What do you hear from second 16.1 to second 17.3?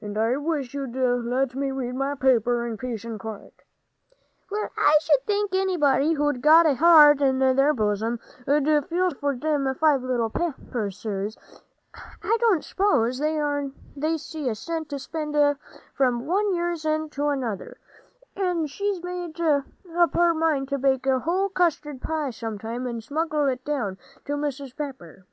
one year's end to